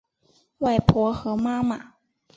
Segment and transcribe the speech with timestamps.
[0.57, 1.93] 外婆和妈妈